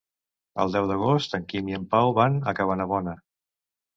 El 0.61 0.71
deu 0.75 0.87
d'agost 0.91 1.35
en 1.39 1.43
Quim 1.51 1.69
i 1.73 1.77
en 1.79 1.85
Pau 1.93 2.15
van 2.19 2.39
a 2.53 2.53
Cabanabona. 2.61 3.13